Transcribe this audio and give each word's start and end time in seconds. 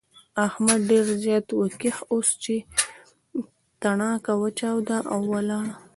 احمد 0.47 0.79
ډېر 0.89 1.05
زیار 1.21 1.43
وکيښ 1.59 1.97
اوس 2.13 2.29
يې 2.47 2.57
تڼاکه 3.81 4.33
وچاوده 4.41 4.97
او 5.13 5.19
ولاړ. 5.33 5.65